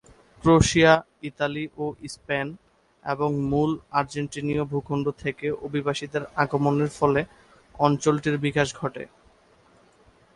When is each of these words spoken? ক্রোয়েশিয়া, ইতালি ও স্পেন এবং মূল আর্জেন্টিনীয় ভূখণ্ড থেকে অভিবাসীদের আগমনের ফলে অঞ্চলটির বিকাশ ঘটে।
ক্রোয়েশিয়া, 0.43 0.93
ইতালি 1.23 1.65
ও 1.77 1.85
স্পেন 2.13 2.47
এবং 3.05 3.29
মূল 3.51 3.71
আর্জেন্টিনীয় 3.99 4.63
ভূখণ্ড 4.71 5.05
থেকে 5.23 5.47
অভিবাসীদের 5.67 6.23
আগমনের 6.43 6.91
ফলে 6.99 7.21
অঞ্চলটির 7.75 8.35
বিকাশ 8.45 8.67
ঘটে। 8.75 9.03